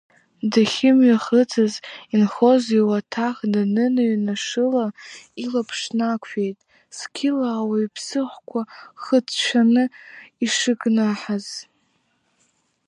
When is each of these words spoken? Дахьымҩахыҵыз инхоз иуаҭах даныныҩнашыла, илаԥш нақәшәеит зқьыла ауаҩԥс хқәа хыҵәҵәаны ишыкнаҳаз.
Дахьымҩахыҵыз 0.51 1.73
инхоз 2.15 2.63
иуаҭах 2.79 3.37
даныныҩнашыла, 3.53 4.85
илаԥш 5.43 5.79
нақәшәеит 5.97 6.59
зқьыла 6.97 7.49
ауаҩԥс 7.59 8.07
хқәа 8.33 8.61
хыҵәҵәаны 9.03 9.83
ишыкнаҳаз. 10.43 11.47